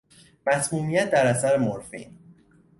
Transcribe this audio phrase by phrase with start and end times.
[0.47, 2.17] مسمومیت در اثر مرفین